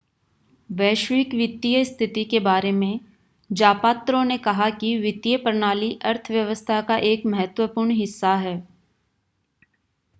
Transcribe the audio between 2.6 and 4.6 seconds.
में ज़ापात्रो ने